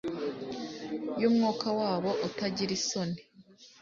[1.21, 3.19] yumwuka wabo utagira isoni